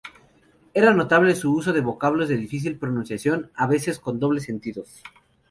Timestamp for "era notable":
0.73-1.33